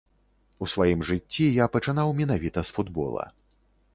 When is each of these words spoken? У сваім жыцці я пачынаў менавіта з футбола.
У 0.65 0.67
сваім 0.71 1.03
жыцці 1.09 1.45
я 1.63 1.67
пачынаў 1.77 2.15
менавіта 2.21 2.59
з 2.69 2.79
футбола. 2.79 3.29